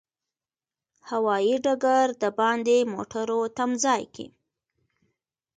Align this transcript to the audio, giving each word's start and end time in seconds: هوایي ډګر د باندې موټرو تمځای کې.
هوایي 1.09 1.55
ډګر 1.65 2.07
د 2.21 2.23
باندې 2.39 2.77
موټرو 2.93 3.41
تمځای 3.57 4.03
کې. 4.15 4.27